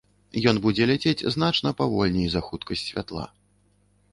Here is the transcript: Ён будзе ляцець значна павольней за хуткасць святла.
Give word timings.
Ён 0.51 0.55
будзе 0.63 0.87
ляцець 0.91 1.27
значна 1.35 1.73
павольней 1.81 2.27
за 2.37 2.41
хуткасць 2.47 2.85
святла. 2.89 3.25